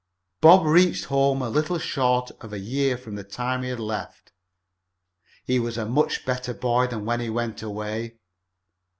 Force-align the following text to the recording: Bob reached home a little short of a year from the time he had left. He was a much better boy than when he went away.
Bob 0.39 0.65
reached 0.65 1.05
home 1.05 1.43
a 1.43 1.47
little 1.51 1.77
short 1.77 2.31
of 2.43 2.51
a 2.51 2.57
year 2.57 2.97
from 2.97 3.13
the 3.13 3.23
time 3.23 3.61
he 3.61 3.69
had 3.69 3.79
left. 3.79 4.31
He 5.43 5.59
was 5.59 5.77
a 5.77 5.85
much 5.85 6.25
better 6.25 6.55
boy 6.55 6.87
than 6.87 7.05
when 7.05 7.19
he 7.19 7.29
went 7.29 7.61
away. 7.61 8.15